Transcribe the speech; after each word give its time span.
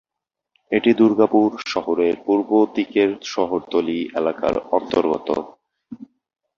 এটি 0.71 0.91
দুর্গাপুর 0.93 1.49
শহরের 1.65 2.15
পূর্ব 2.25 2.49
দিকের 2.75 3.09
শহরতলি 3.25 3.99
এলাকার 4.19 4.55
অন্তর্গত। 4.71 5.27